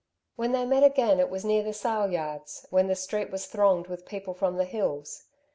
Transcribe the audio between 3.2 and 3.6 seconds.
was